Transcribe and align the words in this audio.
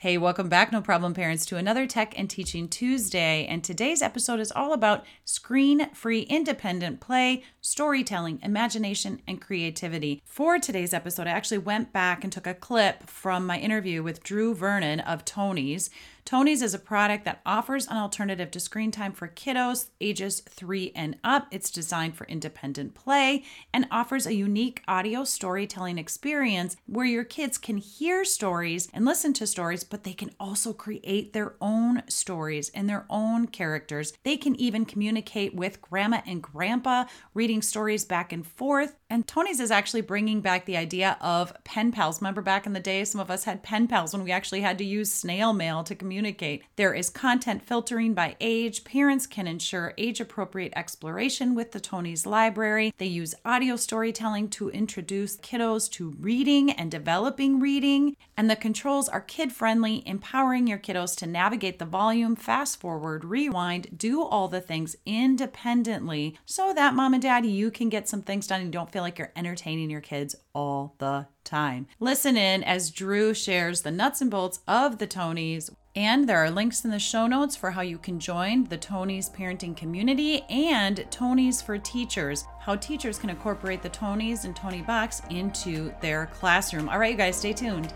Hey, 0.00 0.16
welcome 0.16 0.48
back, 0.48 0.72
No 0.72 0.80
Problem 0.80 1.12
Parents, 1.12 1.44
to 1.44 1.58
another 1.58 1.86
Tech 1.86 2.18
and 2.18 2.30
Teaching 2.30 2.68
Tuesday. 2.68 3.44
And 3.44 3.62
today's 3.62 4.00
episode 4.00 4.40
is 4.40 4.50
all 4.50 4.72
about 4.72 5.04
screen 5.26 5.92
free 5.92 6.20
independent 6.20 7.00
play, 7.00 7.42
storytelling, 7.60 8.38
imagination, 8.42 9.20
and 9.28 9.42
creativity. 9.42 10.22
For 10.24 10.58
today's 10.58 10.94
episode, 10.94 11.26
I 11.26 11.32
actually 11.32 11.58
went 11.58 11.92
back 11.92 12.24
and 12.24 12.32
took 12.32 12.46
a 12.46 12.54
clip 12.54 13.10
from 13.10 13.44
my 13.44 13.58
interview 13.58 14.02
with 14.02 14.22
Drew 14.22 14.54
Vernon 14.54 15.00
of 15.00 15.26
Tonies. 15.26 15.90
Tonies 16.24 16.62
is 16.62 16.74
a 16.74 16.78
product 16.78 17.24
that 17.24 17.40
offers 17.44 17.86
an 17.88 17.96
alternative 17.96 18.50
to 18.52 18.60
screen 18.60 18.90
time 18.90 19.12
for 19.12 19.26
kiddos 19.26 19.88
ages 20.00 20.40
three 20.40 20.92
and 20.94 21.16
up. 21.24 21.48
It's 21.50 21.70
designed 21.70 22.16
for 22.16 22.26
independent 22.26 22.94
play 22.94 23.44
and 23.72 23.88
offers 23.90 24.26
a 24.26 24.34
unique 24.34 24.82
audio 24.86 25.24
storytelling 25.24 25.98
experience 25.98 26.76
where 26.86 27.06
your 27.06 27.24
kids 27.24 27.58
can 27.58 27.78
hear 27.78 28.24
stories 28.24 28.88
and 28.92 29.04
listen 29.04 29.32
to 29.34 29.46
stories, 29.46 29.82
but 29.82 30.04
they 30.04 30.12
can 30.12 30.30
also 30.38 30.72
create 30.72 31.32
their 31.32 31.56
own 31.60 32.02
stories 32.08 32.70
and 32.74 32.88
their 32.88 33.06
own 33.10 33.46
characters. 33.46 34.12
They 34.22 34.36
can 34.36 34.54
even 34.56 34.84
communicate 34.84 35.54
with 35.54 35.82
grandma 35.82 36.20
and 36.26 36.42
grandpa, 36.42 37.06
reading 37.34 37.62
stories 37.62 38.04
back 38.04 38.32
and 38.32 38.46
forth. 38.46 38.96
And 39.12 39.26
Tonies 39.26 39.58
is 39.58 39.72
actually 39.72 40.02
bringing 40.02 40.40
back 40.40 40.66
the 40.66 40.76
idea 40.76 41.18
of 41.20 41.52
pen 41.64 41.90
pals. 41.90 42.20
Remember 42.20 42.42
back 42.42 42.64
in 42.64 42.74
the 42.74 42.78
day, 42.78 43.04
some 43.04 43.20
of 43.20 43.28
us 43.28 43.42
had 43.42 43.64
pen 43.64 43.88
pals 43.88 44.12
when 44.12 44.22
we 44.22 44.30
actually 44.30 44.60
had 44.60 44.78
to 44.78 44.84
use 44.84 45.10
snail 45.10 45.52
mail 45.52 45.82
to 45.82 45.96
communicate. 45.96 46.62
There 46.76 46.94
is 46.94 47.10
content 47.10 47.66
filtering 47.66 48.14
by 48.14 48.36
age. 48.40 48.84
Parents 48.84 49.26
can 49.26 49.48
ensure 49.48 49.94
age 49.98 50.20
appropriate 50.20 50.72
exploration 50.76 51.56
with 51.56 51.72
the 51.72 51.80
Tonies 51.80 52.24
Library. 52.24 52.94
They 52.98 53.06
use 53.06 53.34
audio 53.44 53.74
storytelling 53.74 54.48
to 54.50 54.70
introduce 54.70 55.38
kiddos 55.38 55.90
to 55.94 56.14
reading 56.20 56.70
and 56.70 56.88
developing 56.88 57.58
reading. 57.58 58.14
And 58.36 58.48
the 58.48 58.54
controls 58.54 59.08
are 59.08 59.20
kid 59.20 59.52
friendly, 59.52 60.06
empowering 60.06 60.68
your 60.68 60.78
kiddos 60.78 61.16
to 61.16 61.26
navigate 61.26 61.80
the 61.80 61.84
volume, 61.84 62.36
fast 62.36 62.78
forward, 62.78 63.24
rewind, 63.24 63.98
do 63.98 64.22
all 64.22 64.46
the 64.46 64.60
things 64.60 64.94
independently 65.04 66.38
so 66.46 66.72
that 66.72 66.94
mom 66.94 67.12
and 67.12 67.22
dad, 67.22 67.44
you 67.44 67.72
can 67.72 67.88
get 67.88 68.08
some 68.08 68.22
things 68.22 68.46
done 68.46 68.60
and 68.60 68.72
don't 68.72 68.92
feel 68.92 68.99
like 69.00 69.18
you're 69.18 69.32
entertaining 69.36 69.90
your 69.90 70.00
kids 70.00 70.34
all 70.54 70.94
the 70.98 71.26
time. 71.44 71.86
Listen 71.98 72.36
in 72.36 72.64
as 72.64 72.90
Drew 72.90 73.34
shares 73.34 73.82
the 73.82 73.90
nuts 73.90 74.20
and 74.20 74.30
bolts 74.30 74.60
of 74.66 74.98
the 74.98 75.06
Tonies. 75.06 75.70
And 75.96 76.28
there 76.28 76.38
are 76.38 76.52
links 76.52 76.84
in 76.84 76.92
the 76.92 77.00
show 77.00 77.26
notes 77.26 77.56
for 77.56 77.72
how 77.72 77.80
you 77.80 77.98
can 77.98 78.20
join 78.20 78.64
the 78.64 78.78
Tonies 78.78 79.28
parenting 79.28 79.76
community 79.76 80.42
and 80.48 80.98
Tonies 81.10 81.60
for 81.60 81.78
teachers, 81.78 82.44
how 82.60 82.76
teachers 82.76 83.18
can 83.18 83.28
incorporate 83.28 83.82
the 83.82 83.88
Tonies 83.88 84.44
and 84.44 84.54
Tony 84.54 84.70
Toniebox 84.70 85.30
into 85.32 85.92
their 86.00 86.26
classroom. 86.26 86.88
All 86.88 86.98
right, 86.98 87.12
you 87.12 87.16
guys, 87.16 87.36
stay 87.36 87.52
tuned. 87.52 87.92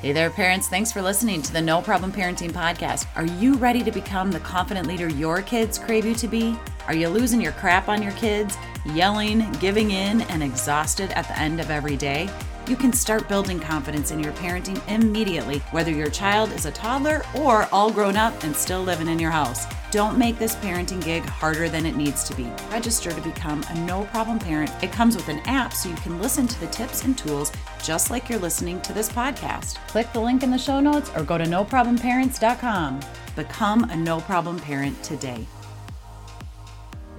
Hey 0.00 0.12
there, 0.12 0.28
parents. 0.28 0.68
Thanks 0.68 0.92
for 0.92 1.00
listening 1.00 1.40
to 1.42 1.52
the 1.52 1.60
No 1.60 1.80
Problem 1.80 2.12
Parenting 2.12 2.52
Podcast. 2.52 3.06
Are 3.16 3.24
you 3.24 3.54
ready 3.54 3.82
to 3.82 3.90
become 3.90 4.30
the 4.30 4.40
confident 4.40 4.86
leader 4.86 5.08
your 5.08 5.40
kids 5.40 5.78
crave 5.78 6.04
you 6.04 6.14
to 6.16 6.28
be? 6.28 6.56
Are 6.86 6.94
you 6.94 7.08
losing 7.08 7.40
your 7.40 7.52
crap 7.52 7.88
on 7.88 8.02
your 8.02 8.12
kids, 8.12 8.56
yelling, 8.94 9.50
giving 9.60 9.90
in, 9.90 10.22
and 10.22 10.42
exhausted 10.42 11.10
at 11.12 11.28
the 11.28 11.38
end 11.38 11.60
of 11.60 11.70
every 11.70 11.96
day? 11.96 12.28
You 12.68 12.74
can 12.74 12.92
start 12.92 13.28
building 13.28 13.60
confidence 13.60 14.10
in 14.10 14.18
your 14.18 14.32
parenting 14.32 14.80
immediately, 14.88 15.60
whether 15.70 15.92
your 15.92 16.10
child 16.10 16.50
is 16.50 16.66
a 16.66 16.72
toddler 16.72 17.22
or 17.34 17.68
all 17.70 17.92
grown 17.92 18.16
up 18.16 18.42
and 18.42 18.56
still 18.56 18.82
living 18.82 19.06
in 19.06 19.20
your 19.20 19.30
house. 19.30 19.66
Don't 19.92 20.18
make 20.18 20.36
this 20.38 20.56
parenting 20.56 21.02
gig 21.04 21.22
harder 21.24 21.68
than 21.68 21.86
it 21.86 21.94
needs 21.94 22.24
to 22.24 22.34
be. 22.34 22.50
Register 22.72 23.12
to 23.12 23.20
become 23.20 23.64
a 23.70 23.74
no 23.86 24.04
problem 24.06 24.40
parent. 24.40 24.72
It 24.82 24.90
comes 24.90 25.14
with 25.14 25.28
an 25.28 25.38
app 25.46 25.72
so 25.72 25.88
you 25.88 25.94
can 25.96 26.20
listen 26.20 26.48
to 26.48 26.60
the 26.60 26.66
tips 26.66 27.04
and 27.04 27.16
tools 27.16 27.52
just 27.84 28.10
like 28.10 28.28
you're 28.28 28.40
listening 28.40 28.80
to 28.82 28.92
this 28.92 29.08
podcast. 29.08 29.76
Click 29.86 30.12
the 30.12 30.20
link 30.20 30.42
in 30.42 30.50
the 30.50 30.58
show 30.58 30.80
notes 30.80 31.10
or 31.14 31.22
go 31.22 31.38
to 31.38 31.44
noproblemparents.com. 31.44 33.00
Become 33.36 33.84
a 33.90 33.96
no 33.96 34.20
problem 34.20 34.58
parent 34.58 35.00
today. 35.04 35.46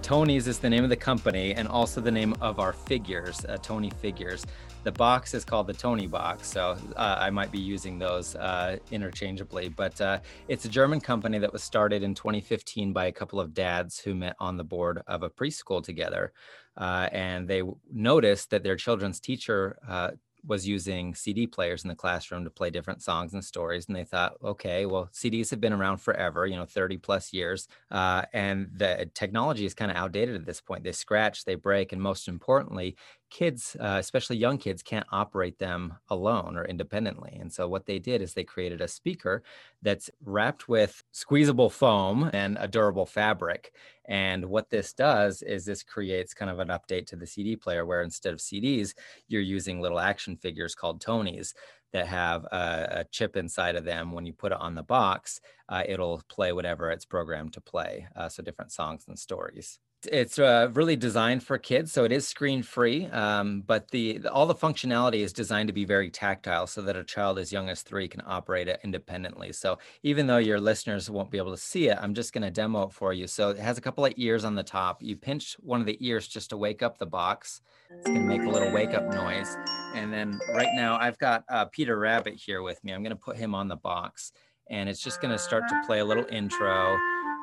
Tonies 0.07 0.47
is 0.47 0.57
the 0.57 0.69
name 0.69 0.85
of 0.85 0.89
the 0.89 0.95
company 0.95 1.53
and 1.53 1.67
also 1.67 1.99
the 1.99 2.09
name 2.09 2.33
of 2.39 2.61
our 2.61 2.71
figures, 2.71 3.43
uh, 3.43 3.57
Tony 3.61 3.89
figures. 3.89 4.45
The 4.85 4.91
box 4.93 5.33
is 5.33 5.43
called 5.43 5.67
the 5.67 5.73
Toniebox, 5.73 6.45
so 6.45 6.77
uh, 6.95 7.17
I 7.19 7.29
might 7.29 7.51
be 7.51 7.59
using 7.59 7.99
those 7.99 8.33
uh, 8.37 8.77
interchangeably. 8.89 9.67
But 9.67 9.99
uh, 9.99 10.19
it's 10.47 10.63
a 10.63 10.69
German 10.69 11.01
company 11.01 11.39
that 11.39 11.51
was 11.51 11.61
started 11.61 12.03
in 12.03 12.15
2015 12.15 12.93
by 12.93 13.07
a 13.07 13.11
couple 13.11 13.37
of 13.37 13.53
dads 13.53 13.99
who 13.99 14.15
met 14.15 14.37
on 14.39 14.55
the 14.55 14.63
board 14.63 15.01
of 15.07 15.23
a 15.23 15.29
preschool 15.29 15.83
together. 15.83 16.31
Uh, 16.77 17.09
and 17.11 17.45
they 17.45 17.63
noticed 17.91 18.49
that 18.51 18.63
their 18.63 18.77
children's 18.77 19.19
teacher 19.19 19.77
uh, 19.89 20.11
was 20.45 20.67
using 20.67 21.13
CD 21.15 21.47
players 21.47 21.83
in 21.83 21.89
the 21.89 21.95
classroom 21.95 22.43
to 22.43 22.49
play 22.49 22.69
different 22.69 23.01
songs 23.01 23.33
and 23.33 23.43
stories. 23.43 23.87
And 23.87 23.95
they 23.95 24.03
thought, 24.03 24.37
okay, 24.43 24.85
well, 24.85 25.09
CDs 25.13 25.49
have 25.49 25.61
been 25.61 25.73
around 25.73 25.97
forever, 25.97 26.45
you 26.45 26.55
know, 26.55 26.65
30 26.65 26.97
plus 26.97 27.33
years. 27.33 27.67
Uh, 27.91 28.23
and 28.33 28.69
the 28.73 29.09
technology 29.13 29.65
is 29.65 29.73
kind 29.73 29.91
of 29.91 29.97
outdated 29.97 30.35
at 30.35 30.45
this 30.45 30.61
point. 30.61 30.83
They 30.83 30.91
scratch, 30.91 31.45
they 31.45 31.55
break, 31.55 31.91
and 31.91 32.01
most 32.01 32.27
importantly, 32.27 32.95
kids, 33.29 33.75
uh, 33.79 33.97
especially 33.99 34.37
young 34.37 34.57
kids, 34.57 34.81
can't 34.81 35.05
operate 35.11 35.59
them 35.59 35.93
alone 36.09 36.57
or 36.57 36.65
independently. 36.65 37.37
And 37.39 37.51
so 37.51 37.67
what 37.67 37.85
they 37.85 37.99
did 37.99 38.21
is 38.21 38.33
they 38.33 38.43
created 38.43 38.81
a 38.81 38.87
speaker 38.87 39.43
that's 39.81 40.09
wrapped 40.23 40.67
with 40.67 41.03
squeezable 41.11 41.69
foam 41.69 42.29
and 42.33 42.57
a 42.59 42.67
durable 42.67 43.05
fabric. 43.05 43.73
And 44.05 44.45
what 44.45 44.69
this 44.69 44.93
does 44.93 45.41
is 45.41 45.65
this 45.65 45.83
creates 45.83 46.33
kind 46.33 46.49
of 46.49 46.59
an 46.59 46.69
update 46.69 47.07
to 47.07 47.15
the 47.15 47.27
CD 47.27 47.55
player 47.55 47.85
where 47.85 48.01
instead 48.01 48.33
of 48.33 48.39
CDs, 48.39 48.93
you're 49.27 49.41
using 49.41 49.81
little 49.81 49.99
action 49.99 50.37
figures 50.37 50.75
called 50.75 51.01
Tonies 51.01 51.53
that 51.93 52.07
have 52.07 52.45
a, 52.45 52.87
a 52.99 53.05
chip 53.11 53.35
inside 53.35 53.75
of 53.75 53.85
them. 53.85 54.11
When 54.11 54.25
you 54.25 54.33
put 54.33 54.51
it 54.51 54.59
on 54.59 54.75
the 54.75 54.83
box, 54.83 55.39
uh, 55.69 55.83
it'll 55.87 56.21
play 56.29 56.51
whatever 56.51 56.91
it's 56.91 57.05
programmed 57.05 57.53
to 57.53 57.61
play. 57.61 58.07
Uh, 58.15 58.29
so 58.29 58.43
different 58.43 58.71
songs 58.71 59.05
and 59.07 59.17
stories 59.17 59.79
it's 60.05 60.37
uh, 60.37 60.69
really 60.73 60.95
designed 60.95 61.43
for 61.43 61.57
kids, 61.57 61.91
so 61.91 62.03
it 62.03 62.11
is 62.11 62.27
screen 62.27 62.61
free. 62.61 63.07
Um, 63.07 63.63
but 63.65 63.89
the, 63.89 64.19
the, 64.19 64.31
all 64.31 64.45
the 64.45 64.55
functionality 64.55 65.21
is 65.23 65.33
designed 65.33 65.67
to 65.67 65.73
be 65.73 65.85
very 65.85 66.09
tactile, 66.09 66.67
so 66.67 66.81
that 66.83 66.95
a 66.95 67.03
child 67.03 67.39
as 67.39 67.51
young 67.51 67.69
as 67.69 67.81
three 67.81 68.07
can 68.07 68.21
operate 68.25 68.67
it 68.67 68.79
independently. 68.83 69.51
So 69.53 69.79
even 70.03 70.27
though 70.27 70.37
your 70.37 70.59
listeners 70.59 71.09
won't 71.09 71.31
be 71.31 71.39
able 71.39 71.51
to 71.51 71.57
see 71.57 71.87
it, 71.89 71.97
I'm 71.99 72.13
just 72.13 72.31
going 72.31 72.43
to 72.43 72.51
demo 72.51 72.83
it 72.83 72.93
for 72.93 73.11
you. 73.11 73.27
So 73.27 73.49
it 73.49 73.57
has 73.57 73.77
a 73.77 73.81
couple 73.81 74.05
of 74.05 74.13
ears 74.17 74.45
on 74.45 74.55
the 74.55 74.63
top. 74.63 75.01
You 75.01 75.15
pinch 75.15 75.55
one 75.59 75.79
of 75.79 75.87
the 75.87 75.97
ears 76.05 76.27
just 76.27 76.51
to 76.51 76.57
wake 76.57 76.83
up 76.83 76.97
the 76.97 77.05
box. 77.05 77.61
It's 77.89 78.07
going 78.07 78.21
to 78.21 78.27
make 78.27 78.43
a 78.43 78.49
little 78.49 78.71
wake 78.71 78.93
up 78.93 79.11
noise. 79.11 79.55
And 79.95 80.13
then 80.13 80.39
right 80.53 80.69
now 80.75 80.97
I've 80.99 81.17
got 81.17 81.43
uh, 81.49 81.65
Peter 81.65 81.97
Rabbit 81.97 82.35
here 82.35 82.61
with 82.61 82.83
me. 82.83 82.93
I'm 82.93 83.01
going 83.01 83.15
to 83.15 83.15
put 83.15 83.37
him 83.37 83.55
on 83.55 83.67
the 83.67 83.75
box, 83.75 84.31
and 84.69 84.89
it's 84.89 85.01
just 85.01 85.21
going 85.21 85.31
to 85.31 85.39
start 85.39 85.63
to 85.69 85.81
play 85.85 85.99
a 85.99 86.05
little 86.05 86.25
intro 86.31 86.97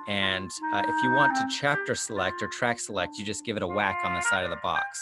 and 0.06 0.50
uh, 0.72 0.82
if 0.86 1.02
you 1.02 1.10
want 1.12 1.34
to 1.36 1.46
chapter 1.48 1.94
select 1.94 2.42
or 2.42 2.48
track 2.48 2.78
select, 2.78 3.16
you 3.16 3.24
just 3.24 3.44
give 3.44 3.56
it 3.56 3.62
a 3.62 3.66
whack 3.66 4.00
on 4.04 4.14
the 4.14 4.20
side 4.20 4.44
of 4.44 4.50
the 4.50 4.58
box. 4.62 5.00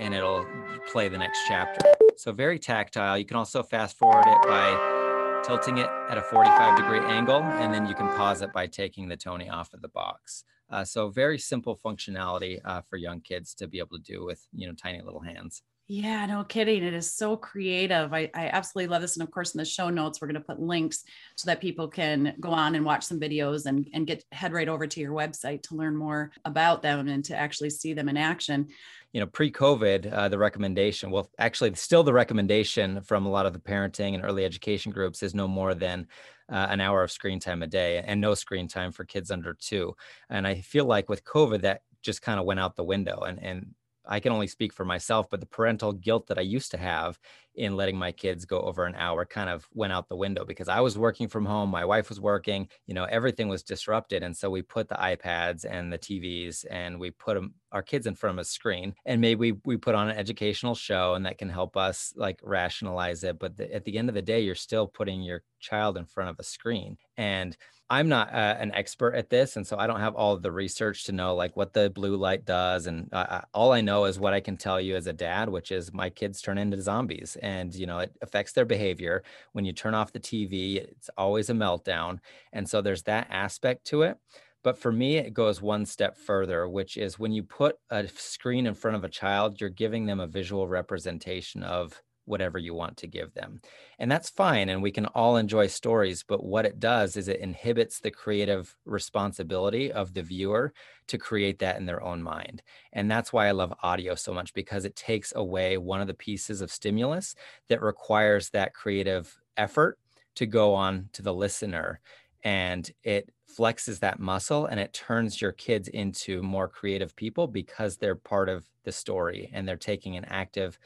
And 0.00 0.12
it'll 0.12 0.46
play 0.90 1.08
the 1.08 1.18
next 1.18 1.40
chapter. 1.46 1.80
So 2.16 2.32
very 2.32 2.58
tactile. 2.58 3.16
You 3.16 3.24
can 3.24 3.36
also 3.36 3.62
fast 3.62 3.96
forward 3.96 4.24
it 4.26 4.42
by 4.48 5.42
tilting 5.44 5.78
it 5.78 5.88
at 6.08 6.18
a 6.18 6.22
45 6.22 6.76
degree 6.78 7.00
angle, 7.00 7.42
and 7.42 7.72
then 7.72 7.86
you 7.86 7.94
can 7.94 8.08
pause 8.16 8.42
it 8.42 8.52
by 8.52 8.66
taking 8.66 9.08
the 9.08 9.16
Tony 9.16 9.48
off 9.48 9.72
of 9.72 9.80
the 9.80 9.88
box. 9.88 10.42
Uh, 10.68 10.84
so 10.84 11.08
very 11.08 11.38
simple 11.38 11.76
functionality 11.76 12.58
uh, 12.64 12.80
for 12.82 12.96
young 12.96 13.20
kids 13.20 13.54
to 13.54 13.68
be 13.68 13.78
able 13.78 13.96
to 13.96 14.02
do 14.02 14.24
with 14.24 14.46
you 14.52 14.66
know 14.66 14.74
tiny 14.74 15.00
little 15.00 15.20
hands. 15.20 15.62
Yeah, 15.90 16.26
no 16.26 16.44
kidding. 16.44 16.84
It 16.84 16.92
is 16.92 17.14
so 17.14 17.34
creative. 17.34 18.12
I, 18.12 18.30
I 18.34 18.48
absolutely 18.48 18.88
love 18.88 19.00
this. 19.00 19.16
And 19.16 19.26
of 19.26 19.30
course, 19.30 19.54
in 19.54 19.58
the 19.58 19.64
show 19.64 19.88
notes, 19.88 20.20
we're 20.20 20.28
going 20.28 20.34
to 20.34 20.46
put 20.46 20.60
links 20.60 21.02
so 21.34 21.46
that 21.46 21.62
people 21.62 21.88
can 21.88 22.34
go 22.40 22.50
on 22.50 22.74
and 22.74 22.84
watch 22.84 23.04
some 23.04 23.18
videos 23.18 23.64
and, 23.64 23.88
and 23.94 24.06
get 24.06 24.22
head 24.30 24.52
right 24.52 24.68
over 24.68 24.86
to 24.86 25.00
your 25.00 25.12
website 25.12 25.62
to 25.62 25.76
learn 25.76 25.96
more 25.96 26.30
about 26.44 26.82
them 26.82 27.08
and 27.08 27.24
to 27.24 27.36
actually 27.36 27.70
see 27.70 27.94
them 27.94 28.10
in 28.10 28.18
action. 28.18 28.68
You 29.14 29.20
know, 29.20 29.26
pre 29.26 29.50
COVID, 29.50 30.12
uh, 30.12 30.28
the 30.28 30.36
recommendation, 30.36 31.10
well, 31.10 31.30
actually, 31.38 31.74
still 31.76 32.02
the 32.02 32.12
recommendation 32.12 33.00
from 33.00 33.24
a 33.24 33.30
lot 33.30 33.46
of 33.46 33.54
the 33.54 33.58
parenting 33.58 34.14
and 34.14 34.22
early 34.22 34.44
education 34.44 34.92
groups 34.92 35.22
is 35.22 35.34
no 35.34 35.48
more 35.48 35.74
than 35.74 36.06
uh, 36.50 36.66
an 36.68 36.82
hour 36.82 37.02
of 37.02 37.10
screen 37.10 37.40
time 37.40 37.62
a 37.62 37.66
day 37.66 38.04
and 38.06 38.20
no 38.20 38.34
screen 38.34 38.68
time 38.68 38.92
for 38.92 39.06
kids 39.06 39.30
under 39.30 39.54
two. 39.54 39.96
And 40.28 40.46
I 40.46 40.60
feel 40.60 40.84
like 40.84 41.08
with 41.08 41.24
COVID, 41.24 41.62
that 41.62 41.80
just 42.02 42.20
kind 42.20 42.38
of 42.38 42.44
went 42.44 42.60
out 42.60 42.76
the 42.76 42.84
window 42.84 43.20
and 43.20 43.42
and 43.42 43.74
I 44.08 44.20
can 44.20 44.32
only 44.32 44.46
speak 44.46 44.72
for 44.72 44.84
myself, 44.84 45.28
but 45.30 45.40
the 45.40 45.46
parental 45.46 45.92
guilt 45.92 46.26
that 46.28 46.38
I 46.38 46.42
used 46.42 46.70
to 46.72 46.78
have 46.78 47.18
in 47.54 47.76
letting 47.76 47.98
my 47.98 48.12
kids 48.12 48.44
go 48.44 48.60
over 48.60 48.86
an 48.86 48.94
hour 48.94 49.24
kind 49.24 49.50
of 49.50 49.66
went 49.74 49.92
out 49.92 50.08
the 50.08 50.16
window 50.16 50.44
because 50.44 50.68
I 50.68 50.80
was 50.80 50.96
working 50.96 51.28
from 51.28 51.44
home, 51.44 51.70
my 51.70 51.84
wife 51.84 52.08
was 52.08 52.20
working, 52.20 52.68
you 52.86 52.94
know, 52.94 53.04
everything 53.04 53.48
was 53.48 53.62
disrupted. 53.62 54.22
And 54.22 54.36
so 54.36 54.48
we 54.48 54.62
put 54.62 54.88
the 54.88 54.94
iPads 54.94 55.66
and 55.68 55.92
the 55.92 55.98
TVs 55.98 56.64
and 56.70 56.98
we 56.98 57.10
put 57.10 57.34
them 57.34 57.54
our 57.72 57.82
kids 57.82 58.06
in 58.06 58.14
front 58.14 58.38
of 58.38 58.40
a 58.40 58.44
screen 58.44 58.94
and 59.04 59.20
maybe 59.20 59.52
we, 59.52 59.60
we 59.64 59.76
put 59.76 59.94
on 59.94 60.08
an 60.08 60.16
educational 60.16 60.74
show 60.74 61.14
and 61.14 61.26
that 61.26 61.36
can 61.36 61.50
help 61.50 61.76
us 61.76 62.14
like 62.16 62.40
rationalize 62.42 63.24
it 63.24 63.38
but 63.38 63.56
the, 63.56 63.72
at 63.74 63.84
the 63.84 63.98
end 63.98 64.08
of 64.08 64.14
the 64.14 64.22
day 64.22 64.40
you're 64.40 64.54
still 64.54 64.86
putting 64.86 65.20
your 65.20 65.42
child 65.60 65.98
in 65.98 66.06
front 66.06 66.30
of 66.30 66.38
a 66.38 66.42
screen 66.42 66.96
and 67.18 67.56
I'm 67.90 68.08
not 68.08 68.34
uh, 68.34 68.56
an 68.58 68.70
expert 68.74 69.14
at 69.14 69.30
this, 69.30 69.56
and 69.56 69.66
so 69.66 69.78
I 69.78 69.86
don't 69.86 70.00
have 70.00 70.14
all 70.14 70.36
the 70.36 70.52
research 70.52 71.04
to 71.04 71.12
know 71.12 71.34
like 71.34 71.56
what 71.56 71.72
the 71.72 71.88
blue 71.88 72.16
light 72.16 72.44
does. 72.44 72.86
And 72.86 73.08
uh, 73.12 73.42
all 73.54 73.72
I 73.72 73.80
know 73.80 74.04
is 74.04 74.20
what 74.20 74.34
I 74.34 74.40
can 74.40 74.58
tell 74.58 74.78
you 74.78 74.94
as 74.94 75.06
a 75.06 75.12
dad, 75.14 75.48
which 75.48 75.72
is 75.72 75.92
my 75.92 76.10
kids 76.10 76.42
turn 76.42 76.58
into 76.58 76.80
zombies, 76.82 77.36
and 77.42 77.74
you 77.74 77.86
know 77.86 78.00
it 78.00 78.12
affects 78.20 78.52
their 78.52 78.66
behavior. 78.66 79.22
When 79.52 79.64
you 79.64 79.72
turn 79.72 79.94
off 79.94 80.12
the 80.12 80.20
TV, 80.20 80.76
it's 80.76 81.08
always 81.16 81.48
a 81.48 81.54
meltdown, 81.54 82.18
and 82.52 82.68
so 82.68 82.82
there's 82.82 83.04
that 83.04 83.28
aspect 83.30 83.86
to 83.86 84.02
it. 84.02 84.18
But 84.62 84.76
for 84.76 84.92
me, 84.92 85.16
it 85.16 85.32
goes 85.32 85.62
one 85.62 85.86
step 85.86 86.18
further, 86.18 86.68
which 86.68 86.96
is 86.96 87.18
when 87.18 87.32
you 87.32 87.42
put 87.42 87.76
a 87.90 88.06
screen 88.08 88.66
in 88.66 88.74
front 88.74 88.96
of 88.96 89.04
a 89.04 89.08
child, 89.08 89.60
you're 89.60 89.70
giving 89.70 90.04
them 90.06 90.20
a 90.20 90.26
visual 90.26 90.68
representation 90.68 91.62
of 91.62 92.02
whatever 92.28 92.58
you 92.58 92.74
want 92.74 92.96
to 92.98 93.06
give 93.06 93.34
them. 93.34 93.60
And 93.98 94.10
that's 94.10 94.30
fine. 94.30 94.68
And 94.68 94.82
we 94.82 94.90
can 94.90 95.06
all 95.06 95.36
enjoy 95.36 95.66
stories. 95.66 96.22
But 96.22 96.44
what 96.44 96.66
it 96.66 96.78
does 96.78 97.16
is 97.16 97.28
it 97.28 97.40
inhibits 97.40 98.00
the 98.00 98.10
creative 98.10 98.76
responsibility 98.84 99.90
of 99.90 100.14
the 100.14 100.22
viewer 100.22 100.72
to 101.08 101.18
create 101.18 101.58
that 101.60 101.76
in 101.78 101.86
their 101.86 102.02
own 102.02 102.22
mind. 102.22 102.62
And 102.92 103.10
that's 103.10 103.32
why 103.32 103.48
I 103.48 103.52
love 103.52 103.74
audio 103.82 104.14
so 104.14 104.32
much 104.32 104.54
because 104.54 104.84
it 104.84 104.94
takes 104.94 105.32
away 105.34 105.78
one 105.78 106.00
of 106.00 106.06
the 106.06 106.14
pieces 106.14 106.60
of 106.60 106.70
stimulus 106.70 107.34
that 107.68 107.82
requires 107.82 108.50
that 108.50 108.74
creative 108.74 109.38
effort 109.56 109.98
to 110.36 110.46
go 110.46 110.74
on 110.74 111.08
to 111.14 111.22
the 111.22 111.34
listener. 111.34 112.00
And 112.44 112.88
it 113.02 113.32
flexes 113.58 113.98
that 114.00 114.20
muscle 114.20 114.66
and 114.66 114.78
it 114.78 114.92
turns 114.92 115.40
your 115.40 115.52
kids 115.52 115.88
into 115.88 116.42
more 116.42 116.68
creative 116.68 117.16
people 117.16 117.46
because 117.46 117.96
they're 117.96 118.14
part 118.14 118.48
of 118.48 118.64
the 118.84 118.92
story 118.92 119.50
and 119.52 119.66
they're 119.66 119.76
taking 119.76 120.16
an 120.16 120.24
active 120.26 120.78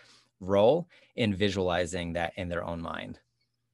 role 0.42 0.88
in 1.16 1.34
visualizing 1.34 2.12
that 2.14 2.32
in 2.36 2.48
their 2.48 2.64
own 2.64 2.80
mind. 2.80 3.18